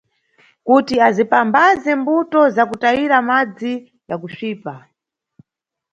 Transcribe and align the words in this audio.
Kuti 0.67 0.95
azipamphaze 1.07 1.91
mbuto 1.99 2.41
za 2.55 2.63
kutayira 2.69 3.17
madzi 3.29 3.73
ya 4.09 4.15
kusvipa. 4.21 4.73